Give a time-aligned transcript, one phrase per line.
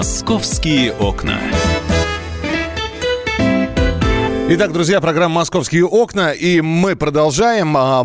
[0.00, 1.38] Московские окна.
[4.52, 7.76] Итак, друзья, программа «Московские окна», и мы продолжаем.
[7.76, 8.04] А,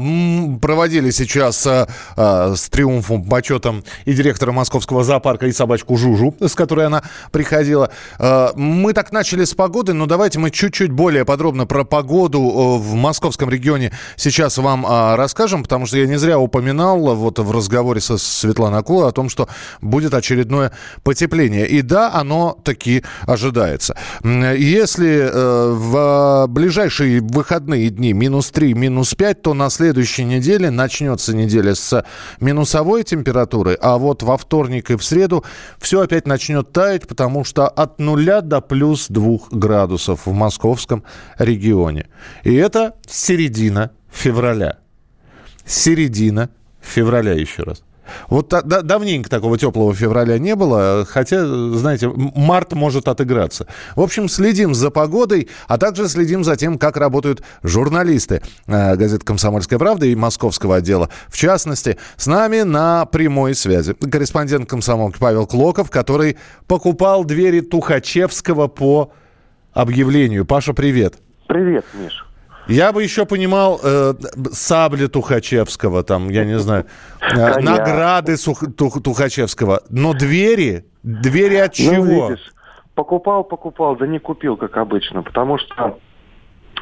[0.62, 6.53] проводили сейчас а, а, с триумфом, почетом и директора московского зоопарка, и собачку Жужу, с
[6.53, 7.89] которой она приходила.
[8.20, 13.49] Мы так начали с погоды, но давайте мы чуть-чуть более подробно про погоду в московском
[13.49, 14.85] регионе сейчас вам
[15.16, 19.30] расскажем, потому что я не зря упоминал вот в разговоре со Светланой Акулой о том,
[19.30, 19.49] что
[19.81, 20.71] будет очередное
[21.02, 21.67] потепление.
[21.67, 23.98] И да, оно таки ожидается.
[24.23, 31.75] Если в ближайшие выходные дни минус 3, минус 5, то на следующей неделе начнется неделя
[31.75, 32.05] с
[32.39, 35.44] минусовой температуры, а вот во вторник и в среду
[35.80, 41.03] все опять начнет таять, потому что от нуля до плюс 2 градусов в московском
[41.38, 42.08] регионе.
[42.44, 44.80] И это середина февраля.
[45.66, 46.49] Середина
[46.81, 47.83] февраля еще раз.
[48.30, 53.67] Вот да, давненько такого теплого февраля не было, хотя, знаете, март может отыграться.
[53.95, 59.25] В общем, следим за погодой, а также следим за тем, как работают журналисты э, газеты
[59.25, 61.09] «Комсомольская правда» и московского отдела.
[61.30, 68.67] В частности, с нами на прямой связи корреспондент комсомолки Павел Клоков, который покупал двери Тухачевского
[68.67, 69.12] по
[69.73, 70.45] объявлению.
[70.45, 71.16] Паша, привет.
[71.47, 72.25] Привет, Миш.
[72.67, 74.13] Я бы еще понимал э,
[74.52, 76.85] сабли Тухачевского, там, я не знаю,
[77.22, 79.81] э, награды Сух, Тух, Тухачевского.
[79.89, 82.03] Но двери, двери от ну, чего?
[82.03, 82.53] Ну, видишь,
[82.95, 85.99] покупал, покупал, да не купил, как обычно, потому что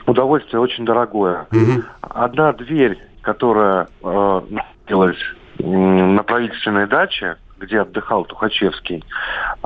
[0.06, 1.48] удовольствие очень дорогое.
[1.52, 1.84] Угу.
[2.02, 5.18] Одна дверь, которая э, находилась
[5.60, 9.04] на правительственной даче, где отдыхал Тухачевский,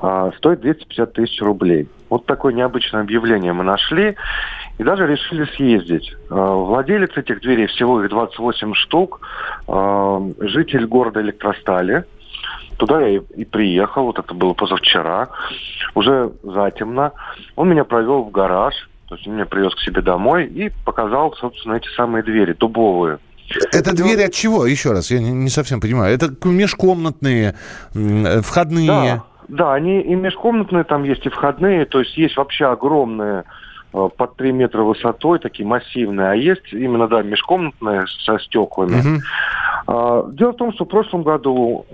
[0.02, 1.88] э, стоит 250 тысяч рублей.
[2.10, 4.16] Вот такое необычное объявление мы нашли
[4.78, 6.14] и даже решили съездить.
[6.30, 9.22] Э, владелец этих дверей, всего их 28 штук,
[9.68, 12.06] э, житель города Электростали.
[12.78, 15.30] Туда я и приехал, вот это было позавчера,
[15.96, 17.12] уже затемно.
[17.56, 18.76] Он меня провел в гараж,
[19.08, 23.18] то есть он меня привез к себе домой и показал, собственно, эти самые двери, дубовые.
[23.72, 24.66] Это двери от чего?
[24.66, 26.14] Еще раз, я не, совсем понимаю.
[26.14, 27.56] Это межкомнатные,
[27.94, 28.88] э, входные?
[28.88, 33.46] Да, да, они и межкомнатные, там есть и входные, то есть есть вообще огромные
[33.94, 39.22] Э, под 3 метра высотой, такие массивные, а есть именно, да, межкомнатные со стеклами.
[39.88, 40.34] Uh-huh.
[40.34, 41.86] Дело в том, что в прошлом году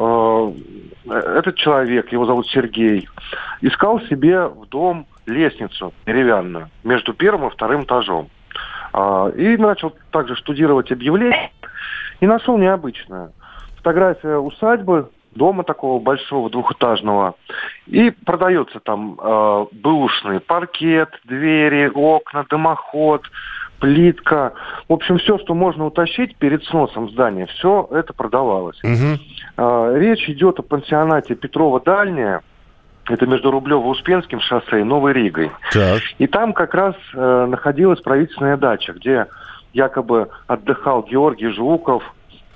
[1.05, 3.07] э, этот человек, его зовут Сергей,
[3.61, 8.29] искал себе в дом лестницу деревянную между первым и вторым этажом.
[8.93, 11.51] А, и начал также штудировать объявление
[12.19, 13.31] и нашел необычное.
[13.77, 17.35] Фотография усадьбы дома такого большого двухэтажного.
[17.87, 23.23] И продается там э, бэушный паркет, двери, окна, дымоход,
[23.79, 24.53] плитка.
[24.87, 28.79] В общем, все, что можно утащить перед сносом здания, все это продавалось.
[28.83, 29.19] Угу.
[29.57, 32.41] Э, речь идет о пансионате Петрова Дальняя.
[33.07, 35.51] Это между Рублево-Успенским шоссе и Новой Ригой.
[35.71, 36.01] Так.
[36.19, 39.27] И там как раз э, находилась правительственная дача, где
[39.73, 42.03] якобы отдыхал Георгий Жуков,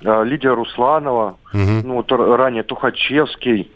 [0.00, 1.60] Лидия Русланова, угу.
[1.84, 3.70] ну, вот ранее Тухачевский.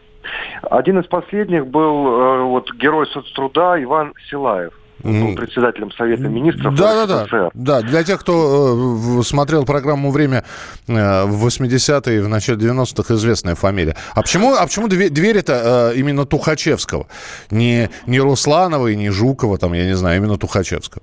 [0.63, 4.73] Один из последних был э, вот герой соцтруда Иван Силаев
[5.03, 7.81] был председателем Совета Министров да, да, да, да.
[7.83, 10.45] Для тех, кто э, смотрел программу «Время»
[10.89, 13.97] э, в 80-е и в начале 90-х, известная фамилия.
[14.15, 17.07] А почему, а почему дверь, это э, именно Тухачевского?
[17.51, 21.03] Не, не Русланова и не Жукова, там, я не знаю, именно Тухачевского.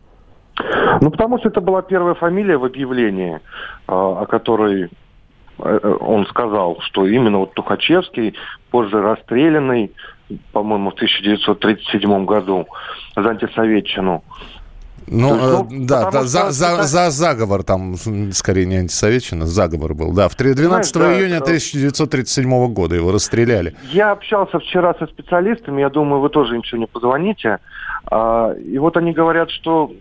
[1.02, 3.40] Ну, потому что это была первая фамилия в объявлении,
[3.88, 4.90] о которой
[5.58, 8.36] он сказал, что именно вот Тухачевский,
[8.72, 9.92] позже расстрелянный,
[10.52, 12.68] по-моему, в 1937 году
[13.16, 14.24] за антисоветчину,
[15.12, 17.96] ну, есть, ну э, да, да за, за, за заговор там,
[18.32, 20.14] скорее не антисоветчина, заговор был.
[20.14, 23.76] Да, в 12 Знаешь, июня да, 1937 года его расстреляли.
[23.92, 27.58] Я общался вчера со специалистами, я думаю, вы тоже им сегодня позвоните.
[28.06, 29.92] А, и вот они говорят, что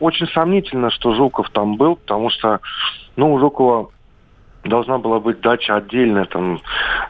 [0.00, 2.60] очень сомнительно, что Жуков там был, потому что,
[3.16, 3.88] ну, у Жукова
[4.68, 6.60] должна была быть дача отдельная там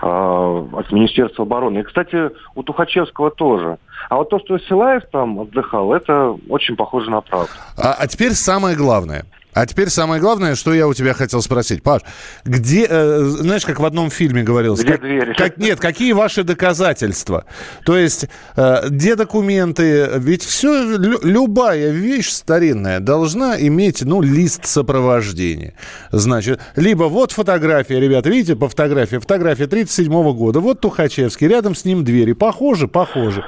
[0.02, 1.78] э, от Министерства обороны.
[1.78, 3.78] И, кстати, у Тухачевского тоже.
[4.08, 7.52] А вот то, что Силаев там отдыхал, это очень похоже на правду.
[7.76, 9.24] А, а теперь самое главное–
[9.60, 11.82] а теперь самое главное, что я у тебя хотел спросить.
[11.82, 12.02] Паш,
[12.44, 14.80] где, э, знаешь, как в одном фильме говорилось?
[14.80, 15.34] Где как, двери?
[15.34, 17.44] Как, нет, какие ваши доказательства?
[17.84, 20.10] То есть, э, где документы?
[20.18, 25.74] Ведь все, лю, любая вещь старинная должна иметь, ну, лист сопровождения.
[26.12, 31.84] Значит, либо вот фотография, ребята, видите, по фотографии, фотография 37 года, вот Тухачевский, рядом с
[31.84, 32.32] ним двери.
[32.32, 33.44] Похоже, похоже.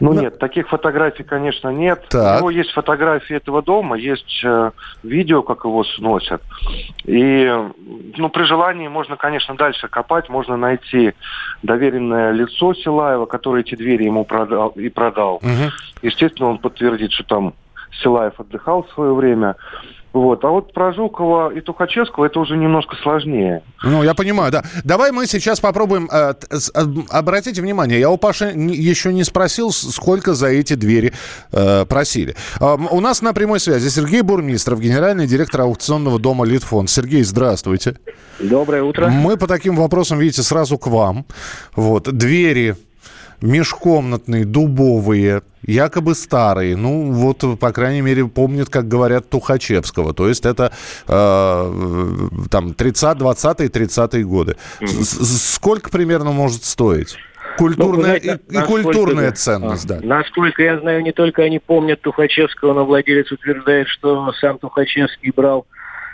[0.00, 2.06] Ну, ну нет, таких фотографий, конечно, нет.
[2.08, 2.36] Так.
[2.36, 4.70] У него есть фотографии этого дома, есть э,
[5.02, 6.42] видео, как его сносят.
[7.04, 7.52] И,
[8.16, 11.12] ну, при желании можно, конечно, дальше копать, можно найти
[11.62, 15.36] доверенное лицо Силаева, который эти двери ему продал и продал.
[15.36, 15.70] Угу.
[16.02, 17.54] Естественно, он подтвердит, что там
[18.02, 19.56] Силаев отдыхал в свое время.
[20.12, 20.44] Вот.
[20.44, 23.62] А вот про Жукова и Тухачевского это уже немножко сложнее.
[23.82, 24.64] Ну, я понимаю, да.
[24.82, 26.08] Давай мы сейчас попробуем...
[26.10, 26.56] Э, э,
[27.10, 31.12] обратите внимание, я у Паши еще не спросил, сколько за эти двери
[31.52, 32.34] э, просили.
[32.60, 36.90] Э, у нас на прямой связи Сергей Бурмистров, генеральный директор аукционного дома «Литфонд».
[36.90, 37.96] Сергей, здравствуйте.
[38.40, 39.08] Доброе утро.
[39.08, 41.24] Мы по таким вопросам, видите, сразу к вам.
[41.76, 42.10] Вот.
[42.12, 42.74] Двери
[43.40, 46.76] межкомнатные, дубовые, якобы старые.
[46.76, 50.14] Ну, вот, по крайней мере, помнят, как говорят, Тухачевского.
[50.14, 50.72] То есть это
[51.06, 54.56] э, там 30, 20 30 годы.
[54.80, 55.24] Mm-hmm.
[55.54, 57.16] Сколько примерно может стоить?
[57.56, 59.98] Культурная ну, знаете, и, и культурная ценность, да.
[60.02, 65.66] Насколько я знаю, не только они помнят Тухачевского, но владелец утверждает, что сам Тухачевский брал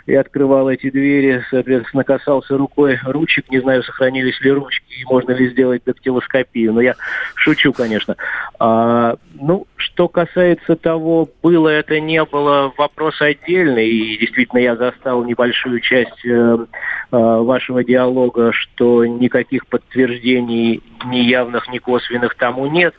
[0.07, 5.33] и открывал эти двери, соответственно, касался рукой ручек, не знаю, сохранились ли ручки и можно
[5.33, 6.95] ли сделать дактилоскопию, но я
[7.35, 8.15] шучу, конечно.
[8.57, 15.25] А, ну, что касается того, было это, не было, вопрос отдельный, и действительно я застал
[15.25, 16.65] небольшую часть э, э,
[17.11, 22.93] вашего диалога, что никаких подтверждений ни явных, ни косвенных тому нет.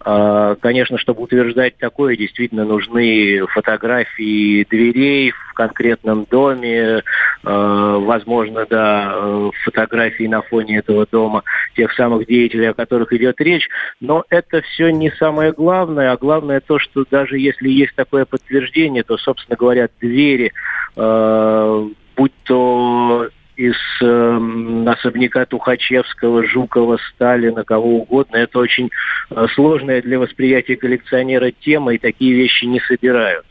[0.00, 7.02] А, конечно, чтобы утверждать такое, действительно нужны фотографии дверей в конкретном доме,
[7.42, 11.42] а, возможно, да, фотографии на фоне этого дома
[11.74, 13.68] тех самых деятелей, о которых идет речь.
[14.00, 19.04] Но это все не самое главное, а главное то, что даже если есть такое подтверждение,
[19.04, 20.52] то, собственно говоря, двери,
[20.96, 28.36] а, будь то из э, особняка Тухачевского, Жукова, Сталина, кого угодно.
[28.36, 28.90] Это очень
[29.30, 33.46] э, сложная для восприятия коллекционера тема, и такие вещи не собирают.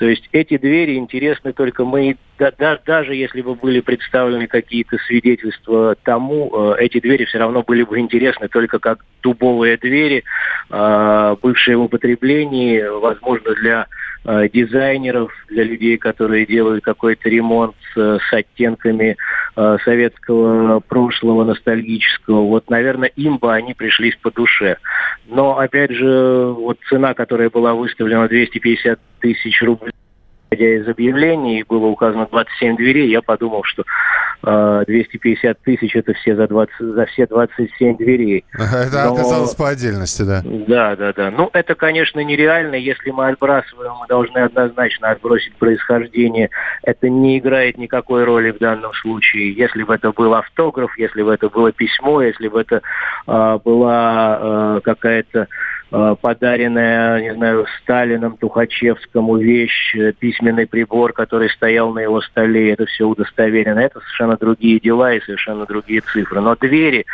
[0.00, 4.96] То есть эти двери интересны только мы, да, да, даже если бы были представлены какие-то
[5.06, 10.24] свидетельства тому, э, эти двери все равно были бы интересны только как дубовые двери,
[10.70, 13.88] э, бывшие в употреблении, возможно, для
[14.24, 19.10] э, дизайнеров, для людей, которые делают какой-то ремонт э, с оттенками.
[19.10, 19.16] э,
[19.54, 22.42] советского прошлого, ностальгического.
[22.42, 24.76] Вот, наверное, им бы они пришлись по душе.
[25.26, 29.92] Но, опять же, вот цена, которая была выставлена 250 тысяч рублей,
[30.50, 33.84] исходя из объявлений, было указано 27 дверей, я подумал, что э,
[34.42, 38.44] 250 тысяч это все за, 20, за все 27 дверей.
[38.54, 39.12] Это Но...
[39.12, 40.42] оказалось по отдельности, да?
[40.44, 41.30] Да, да, да.
[41.30, 42.74] Ну, это, конечно, нереально.
[42.74, 46.50] Если мы отбрасываем, мы должны однозначно отбросить происхождение.
[46.82, 49.52] Это не играет никакой роли в данном случае.
[49.52, 52.82] Если бы это был автограф, если бы это было письмо, если бы это
[53.26, 55.48] э, была э, какая-то
[55.90, 62.86] подаренная, не знаю, Сталином, Тухачевскому вещь, э, письменный прибор, который стоял на его столе, это
[62.86, 63.80] все удостоверено.
[63.80, 66.40] Это совершенно другие дела и совершенно другие цифры.
[66.40, 67.04] Но двери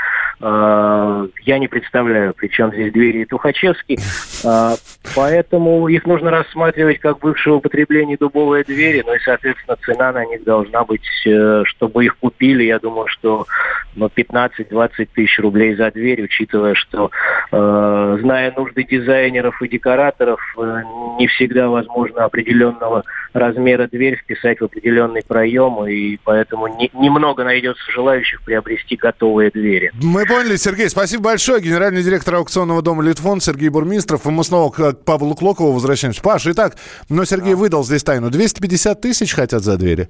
[0.40, 3.99] э, я не представляю, причем здесь двери и Тухачевский.
[4.44, 4.75] Э,
[5.14, 10.44] поэтому их нужно рассматривать как бывшего употребления дубовые двери, ну и, соответственно, цена на них
[10.44, 13.46] должна быть, э, чтобы их купили, я думаю, что
[13.94, 17.11] ну, 15-20 тысяч рублей за дверь, учитывая, что,
[17.50, 20.82] э, зная нужды дизайнеров и декораторов, э,
[21.18, 27.82] не всегда возможно определенного размера дверь вписать в определенный проем, и поэтому не, немного найдется
[27.92, 29.92] желающих приобрести готовые двери.
[30.02, 30.88] Мы поняли, Сергей.
[30.88, 31.61] Спасибо большое.
[31.61, 34.26] Генеральный директор аукционного дома «Литфонд» Сергей Бурмистров.
[34.26, 36.23] И мы снова к Павлу Клокову возвращаемся.
[36.23, 36.76] Паш, итак,
[37.08, 37.56] но Сергей а.
[37.56, 38.30] выдал здесь тайну.
[38.30, 40.08] 250 тысяч хотят за двери?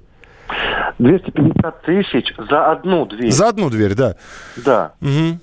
[0.99, 3.31] 250 тысяч за одну дверь.
[3.31, 4.17] За одну дверь, да.
[4.57, 4.95] Да.
[5.01, 5.39] Угу.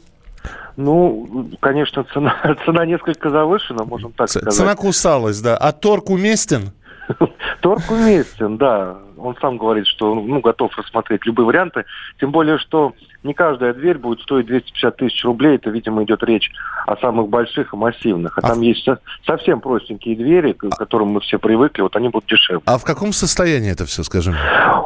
[0.76, 4.58] Ну, конечно, цена, цена несколько завышена, можем так Ц- сказать.
[4.58, 5.56] Цена кусалась, да.
[5.58, 6.72] А торг уместен?
[7.62, 8.98] Торг уместен, да.
[9.18, 11.86] Он сам говорит, что ну, готов рассмотреть любые варианты.
[12.20, 12.94] Тем более, что
[13.24, 15.56] не каждая дверь будет стоить 250 тысяч рублей.
[15.56, 16.52] Это, видимо, идет речь
[16.86, 18.38] о самых больших и массивных.
[18.38, 18.62] А, а там в...
[18.62, 18.88] есть
[19.26, 21.82] совсем простенькие двери, к которым мы все привыкли.
[21.82, 22.64] Вот они будут дешевле.
[22.66, 24.36] А в каком состоянии это все, скажем?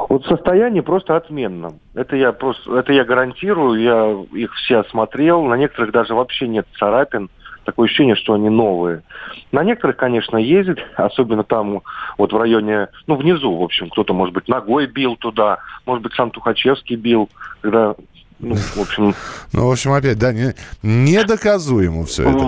[0.09, 1.79] Вот состояние просто отменном.
[1.93, 3.81] Это я просто, это я гарантирую.
[3.81, 5.43] Я их все осмотрел.
[5.43, 7.29] На некоторых даже вообще нет царапин
[7.67, 9.03] такое ощущение, что они новые.
[9.51, 11.81] На некоторых, конечно, ездит, особенно там
[12.17, 16.13] вот в районе, ну, внизу, в общем, кто-то, может быть, ногой бил туда, может быть,
[16.13, 17.95] сам Тухачевский бил, когда
[18.39, 19.13] ну, в общем...
[19.51, 22.45] Ну, в общем, опять, да, не, недоказуемо все это.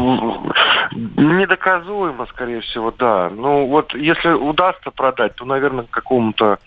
[0.96, 3.30] Недоказуемо, скорее всего, да.
[3.30, 6.60] Ну, вот если удастся продать, то, наверное, какому-то,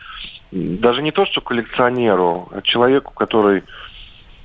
[0.50, 3.62] даже не то, что коллекционеру, а человеку, который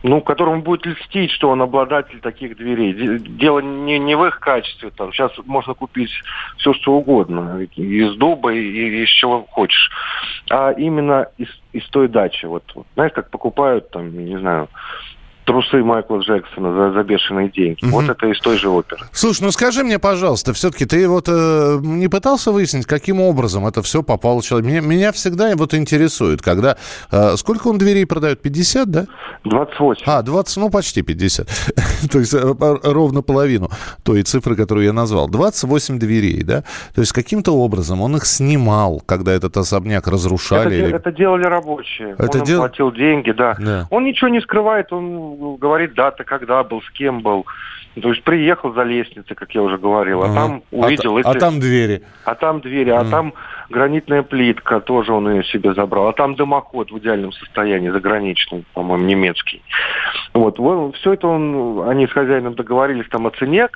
[0.04, 2.94] ну, которому будет льстить, что он обладатель таких дверей.
[3.20, 4.92] Дело не, не в их качестве.
[4.92, 5.12] Там.
[5.12, 6.12] Сейчас можно купить
[6.58, 7.60] все, что угодно.
[7.76, 9.92] Из дуба и из чего хочешь.
[10.50, 12.46] А именно из, из той дачи.
[12.46, 12.86] Вот, вот.
[12.94, 14.70] Знаешь, как покупают, там, не знаю,
[15.48, 17.84] трусы Майкла Джексона за, за бешеные деньги.
[17.86, 17.92] Угу.
[17.92, 19.02] Вот это из той же оперы.
[19.14, 23.82] Слушай, ну скажи мне, пожалуйста, все-таки ты вот э, не пытался выяснить, каким образом это
[23.82, 24.70] все попало человеку?
[24.70, 26.76] Меня, меня всегда вот интересует, когда...
[27.12, 28.42] Э, сколько он дверей продает?
[28.42, 29.06] 50, да?
[29.46, 30.04] 28.
[30.06, 31.48] А, 20, ну почти 50.
[32.12, 33.70] То есть э, ровно половину
[34.04, 35.30] той цифры, которую я назвал.
[35.30, 36.64] 28 дверей, да?
[36.94, 40.76] То есть каким-то образом он их снимал, когда этот особняк разрушали?
[40.76, 40.96] Это, или...
[40.96, 42.16] это делали рабочие.
[42.18, 42.60] Это он дел...
[42.60, 43.56] платил деньги, да.
[43.58, 43.88] да.
[43.90, 47.46] Он ничего не скрывает, он говорит дата, когда был, с кем был.
[48.02, 51.18] То есть приехал за лестницей, как я уже говорил, а, а там увидел...
[51.18, 51.28] А, эти...
[51.28, 52.04] а там двери.
[52.26, 53.34] А там двери, а, а там
[53.70, 56.10] гранитная плитка, тоже он ее себе забрал.
[56.10, 59.64] А там дымоход в идеальном состоянии, заграничный, по-моему, немецкий.
[60.34, 63.68] Вот, вот все это он, они с хозяином договорились там о цене,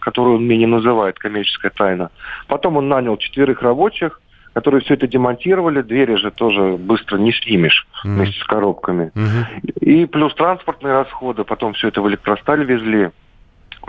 [0.00, 2.10] которую он мне не называет, коммерческая тайна.
[2.48, 4.20] Потом он нанял четверых рабочих,
[4.54, 5.82] которые все это демонтировали.
[5.82, 8.08] Двери же тоже быстро не снимешь mm-hmm.
[8.08, 9.10] вместе с коробками.
[9.14, 9.78] Mm-hmm.
[9.80, 13.10] И плюс транспортные расходы, потом все это в электросталь везли.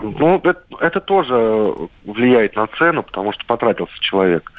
[0.02, 1.74] Ну, это, это тоже
[2.04, 4.52] влияет на цену, потому что потратился человек.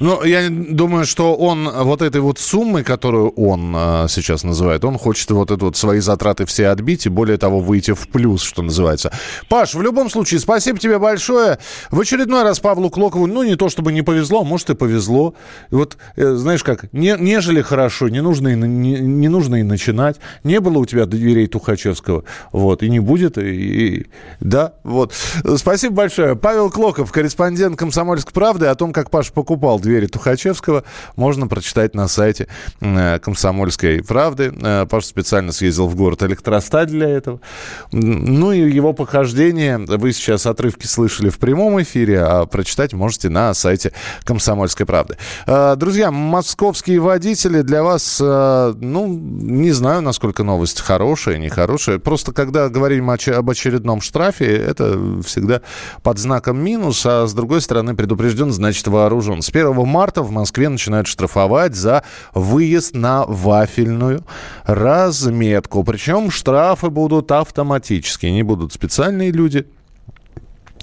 [0.00, 4.96] Ну, я думаю, что он вот этой вот суммы, которую он э, сейчас называет, он
[4.98, 8.62] хочет вот это вот свои затраты все отбить и более того выйти в плюс, что
[8.62, 9.12] называется.
[9.48, 11.58] Паш, в любом случае, спасибо тебе большое.
[11.90, 15.34] В очередной раз Павлу Клокову, ну, не то чтобы не повезло, может и повезло.
[15.70, 19.62] И вот, э, знаешь как, не, нежели хорошо, не нужно, и, не, не нужно и
[19.62, 20.20] начинать.
[20.44, 24.06] Не было у тебя дверей Тухачевского, вот, и не будет, и, и
[24.40, 25.12] да, вот.
[25.56, 26.36] Спасибо большое.
[26.36, 28.66] Павел Клоков, корреспондент «Комсомольской правды».
[28.66, 30.84] О том, как Паша покупал двери Тухачевского,
[31.16, 32.48] можно прочитать на сайте
[32.80, 34.52] э, «Комсомольской правды».
[34.62, 37.40] Э, Паша специально съездил в город Электросталь для этого.
[37.92, 43.52] Ну и его похождение вы сейчас отрывки слышали в прямом эфире, а прочитать можете на
[43.54, 43.92] сайте
[44.24, 45.18] «Комсомольской правды».
[45.46, 51.98] Э, друзья, московские водители для вас, ну, не знаю, насколько новость хорошая, нехорошая.
[51.98, 55.62] Просто когда говорим об очередном штрафе, это всегда
[56.02, 59.42] под знаком минус, а с другой стороны предупрежден, значит вооружен.
[59.42, 64.24] С 1 марта в Москве начинают штрафовать за выезд на вафельную
[64.64, 65.84] разметку.
[65.84, 69.66] Причем штрафы будут автоматические, не будут специальные люди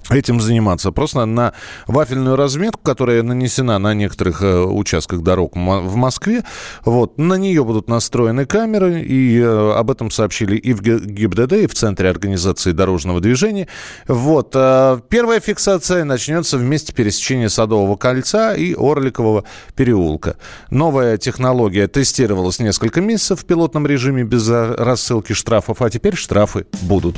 [0.09, 0.91] этим заниматься.
[0.91, 1.53] Просто на
[1.87, 6.43] вафельную разметку, которая нанесена на некоторых э, участках дорог в Москве,
[6.83, 11.67] вот, на нее будут настроены камеры, и э, об этом сообщили и в ГИБДД, и
[11.67, 13.67] в Центре организации дорожного движения.
[14.07, 19.45] Вот, э, первая фиксация начнется в месте пересечения Садового кольца и Орликового
[19.75, 20.37] переулка.
[20.69, 27.17] Новая технология тестировалась несколько месяцев в пилотном режиме без рассылки штрафов, а теперь штрафы будут.